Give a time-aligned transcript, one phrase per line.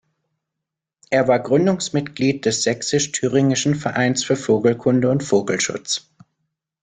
[1.11, 6.09] Er war Gründungsmitglied des "Sächsisch-Thüringischen Vereins für Vogelkunde und Vogelschutz".